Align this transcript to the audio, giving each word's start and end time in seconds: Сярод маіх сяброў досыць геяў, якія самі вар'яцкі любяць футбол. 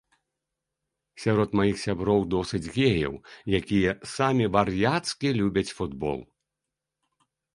Сярод 1.23 1.49
маіх 1.59 1.77
сяброў 1.85 2.19
досыць 2.35 2.71
геяў, 2.77 3.13
якія 3.59 3.91
самі 4.15 4.45
вар'яцкі 4.57 5.29
любяць 5.43 5.75
футбол. 5.81 6.19